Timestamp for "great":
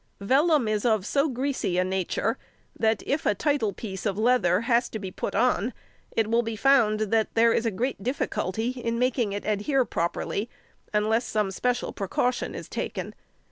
7.69-8.01